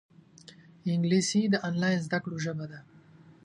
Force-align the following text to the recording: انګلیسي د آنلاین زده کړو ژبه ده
انګلیسي 0.93 1.41
د 1.49 1.55
آنلاین 1.67 1.99
زده 2.05 2.17
کړو 2.23 2.37
ژبه 2.45 2.65
ده 2.71 2.79